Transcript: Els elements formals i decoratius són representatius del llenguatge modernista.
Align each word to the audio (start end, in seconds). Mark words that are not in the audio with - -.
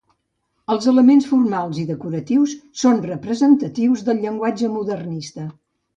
Els 0.75 0.87
elements 0.91 1.27
formals 1.33 1.81
i 1.83 1.83
decoratius 1.91 2.55
són 2.85 3.03
representatius 3.07 4.03
del 4.09 4.23
llenguatge 4.25 4.71
modernista. 4.79 5.47